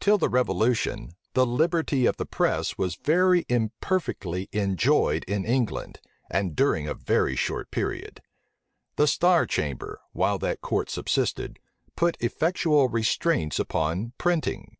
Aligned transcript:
Till 0.00 0.18
the 0.18 0.28
revolution, 0.28 1.12
the 1.32 1.46
liberty 1.46 2.04
of 2.04 2.18
the 2.18 2.26
press 2.26 2.76
was 2.76 2.96
very 3.02 3.46
imperfectly 3.48 4.50
enjoyed 4.52 5.24
in 5.24 5.46
England, 5.46 5.98
and 6.30 6.54
during 6.54 6.86
a 6.86 6.92
very 6.92 7.34
short 7.36 7.70
period. 7.70 8.20
The 8.96 9.06
star 9.06 9.46
chamber, 9.46 9.98
while 10.12 10.38
that 10.40 10.60
court 10.60 10.90
subsisted, 10.90 11.58
put 11.96 12.18
effectual 12.20 12.90
restraints 12.90 13.58
upon 13.58 14.12
printing. 14.18 14.76